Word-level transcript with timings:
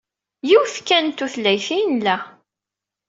Yiwet 0.49 0.77
kan 0.87 1.03
n 1.11 1.15
tutlayt 1.17 1.67
ay 1.77 1.83
nla. 1.91 2.17